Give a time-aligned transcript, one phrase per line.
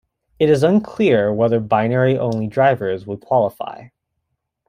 [0.39, 3.89] It is unclear whether binary-only drivers would qualify.